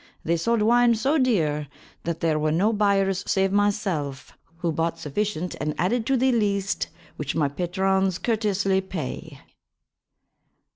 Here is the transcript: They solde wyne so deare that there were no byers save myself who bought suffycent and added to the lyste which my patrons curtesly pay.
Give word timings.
They 0.25 0.35
solde 0.35 0.63
wyne 0.63 0.95
so 0.95 1.19
deare 1.19 1.67
that 2.05 2.21
there 2.21 2.39
were 2.39 2.51
no 2.51 2.73
byers 2.73 3.23
save 3.27 3.51
myself 3.51 4.35
who 4.57 4.71
bought 4.71 4.97
suffycent 4.97 5.55
and 5.61 5.75
added 5.77 6.07
to 6.07 6.17
the 6.17 6.31
lyste 6.31 6.87
which 7.17 7.35
my 7.35 7.47
patrons 7.47 8.17
curtesly 8.17 8.81
pay. 8.81 9.41